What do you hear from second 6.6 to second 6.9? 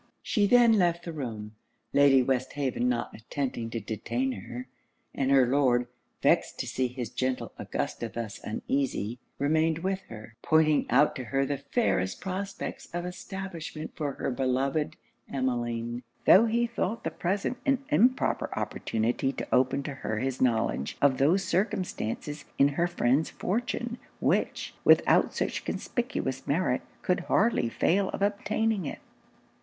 to see